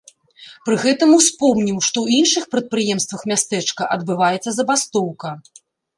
Пры 0.67 0.75
гэтым 0.83 1.09
успомніў, 1.17 1.75
што 1.87 1.97
ў 2.03 2.07
іншых 2.23 2.43
прадпрыемствах 2.55 3.21
мястэчка 3.33 3.81
адбываецца 3.97 4.49
забастоўка. 4.57 5.29